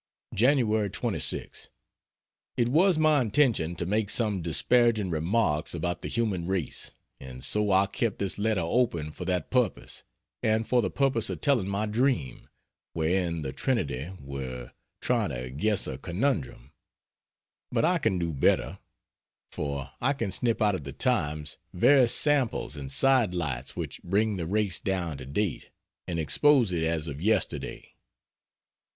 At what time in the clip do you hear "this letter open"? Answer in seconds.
8.17-9.11